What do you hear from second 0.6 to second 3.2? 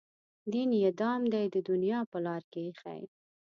یې دام دی د دنیا په لار کې ایښی.